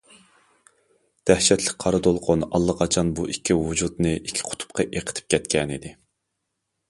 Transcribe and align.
دەھشەتلىك 1.31 1.75
قارا 1.83 1.99
دولقۇن 2.07 2.45
ئاللىقاچان 2.47 3.11
بۇ 3.19 3.27
ئىككى 3.33 3.57
ۋۇجۇدنى 3.59 4.15
ئىككى 4.21 4.47
قۇتۇپقا 4.49 4.87
ئېقىتىپ 4.87 5.29
كەتكەنىدى. 5.35 5.93